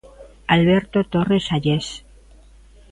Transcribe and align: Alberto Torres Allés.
Alberto 0.55 0.99
Torres 1.11 1.45
Allés. 1.51 1.87